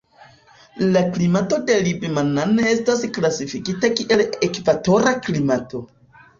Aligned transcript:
La 0.95 1.03
klimato 1.17 1.59
de 1.67 1.75
Libmanan 1.89 2.57
estas 2.71 3.05
klasifikita 3.19 3.95
kiel 4.01 4.27
ekvatora 4.51 5.17
klimato. 5.31 5.87